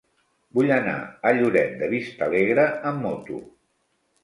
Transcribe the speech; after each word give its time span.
Vull 0.59 0.71
anar 0.77 0.95
a 1.01 1.33
Lloret 1.41 1.77
de 1.83 1.91
Vistalegre 1.93 2.67
amb 2.95 3.09
moto. 3.11 3.41